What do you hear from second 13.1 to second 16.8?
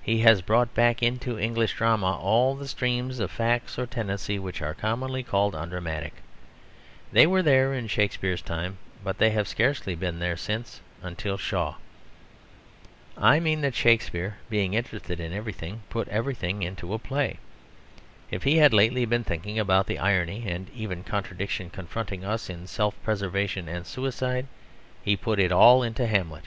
I mean that Shakespeare, being interested in everything, put everything